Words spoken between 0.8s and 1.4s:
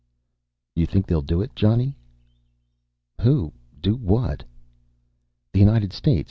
think they'll